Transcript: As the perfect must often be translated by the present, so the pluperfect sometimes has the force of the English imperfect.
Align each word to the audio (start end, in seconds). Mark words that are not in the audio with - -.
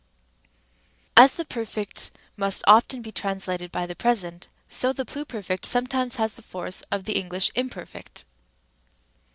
As 1.15 1.35
the 1.35 1.45
perfect 1.45 2.09
must 2.35 2.63
often 2.65 3.03
be 3.03 3.11
translated 3.11 3.71
by 3.71 3.85
the 3.85 3.95
present, 3.95 4.47
so 4.67 4.91
the 4.91 5.05
pluperfect 5.05 5.63
sometimes 5.67 6.15
has 6.15 6.33
the 6.33 6.41
force 6.41 6.81
of 6.91 7.03
the 7.03 7.13
English 7.19 7.51
imperfect. 7.53 8.25